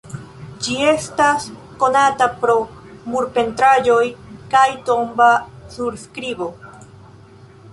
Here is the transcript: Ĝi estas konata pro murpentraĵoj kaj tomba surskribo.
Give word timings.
Ĝi 0.67 0.77
estas 0.91 1.43
konata 1.83 2.27
pro 2.39 2.55
murpentraĵoj 3.15 4.01
kaj 4.55 4.65
tomba 4.89 5.29
surskribo. 5.77 6.49